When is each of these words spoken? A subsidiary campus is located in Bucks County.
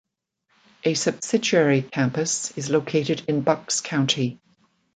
A 0.83 0.95
subsidiary 0.95 1.83
campus 1.83 2.57
is 2.57 2.71
located 2.71 3.21
in 3.27 3.41
Bucks 3.41 3.81
County. 3.81 4.39